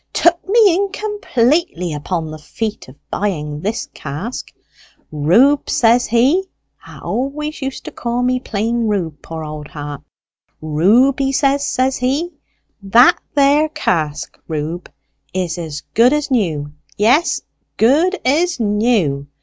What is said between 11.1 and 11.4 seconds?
he